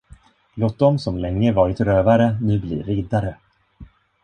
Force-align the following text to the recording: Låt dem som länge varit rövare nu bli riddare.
Låt 0.53 0.79
dem 0.79 0.99
som 0.99 1.17
länge 1.17 1.51
varit 1.53 1.79
rövare 1.79 2.37
nu 2.41 2.59
bli 2.59 2.81
riddare. 2.83 3.37